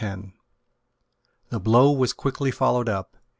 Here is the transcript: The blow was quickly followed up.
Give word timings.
The 1.49 1.59
blow 1.59 1.91
was 1.91 2.11
quickly 2.11 2.49
followed 2.49 2.89
up. 2.89 3.17